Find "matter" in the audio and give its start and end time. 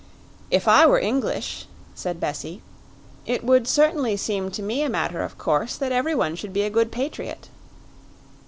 4.89-5.21